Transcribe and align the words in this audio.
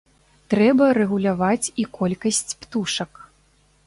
Трэба 0.51 0.85
рэгуляваць 0.97 1.71
і 1.83 1.85
колькасць 1.97 2.41
птушак. 2.65 3.11